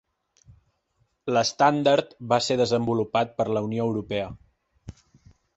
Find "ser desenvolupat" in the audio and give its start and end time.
2.47-3.37